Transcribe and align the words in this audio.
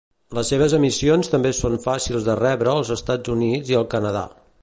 Les 0.35 0.47
seves 0.53 0.73
emissions 0.77 1.29
també 1.33 1.51
són 1.57 1.77
fàcils 1.83 2.25
de 2.29 2.37
rebre 2.41 2.73
als 2.73 2.91
Estats 2.97 3.35
Units 3.37 3.73
i 3.77 3.81
al 3.83 3.89
Canadà. 3.95 4.27